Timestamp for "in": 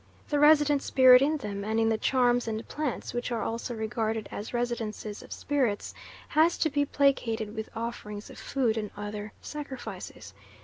1.21-1.37, 1.79-1.87